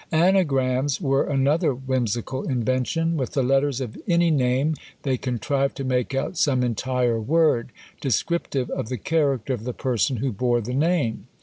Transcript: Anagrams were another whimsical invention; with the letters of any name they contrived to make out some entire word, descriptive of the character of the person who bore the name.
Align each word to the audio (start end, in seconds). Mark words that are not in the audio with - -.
Anagrams 0.11 0.99
were 0.99 1.25
another 1.25 1.75
whimsical 1.75 2.41
invention; 2.49 3.17
with 3.17 3.33
the 3.33 3.43
letters 3.43 3.79
of 3.79 3.99
any 4.07 4.31
name 4.31 4.73
they 5.03 5.15
contrived 5.15 5.77
to 5.77 5.83
make 5.83 6.15
out 6.15 6.39
some 6.39 6.63
entire 6.63 7.19
word, 7.21 7.71
descriptive 8.01 8.71
of 8.71 8.89
the 8.89 8.97
character 8.97 9.53
of 9.53 9.63
the 9.63 9.73
person 9.73 10.17
who 10.17 10.31
bore 10.31 10.59
the 10.59 10.73
name. 10.73 11.27